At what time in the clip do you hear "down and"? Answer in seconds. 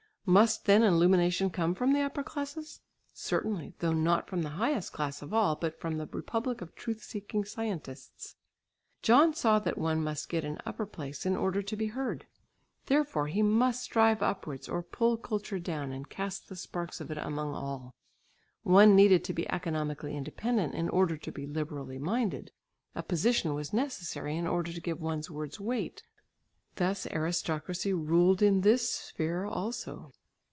15.59-16.07